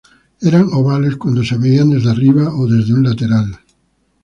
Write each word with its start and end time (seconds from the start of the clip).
Eran 0.41 0.65
ovales 0.73 1.15
cuando 1.15 1.43
se 1.43 1.59
veían 1.59 1.91
desde 1.91 2.09
arriba 2.09 2.55
o 2.55 2.65
desde 2.65 2.95
un 2.95 3.03
lateral. 3.03 3.59